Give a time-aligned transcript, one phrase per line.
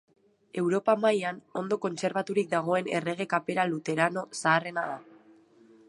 [0.59, 4.99] Europa mailan ondo kontserbaturik dagoen Errege kapera luterano zaharrena da.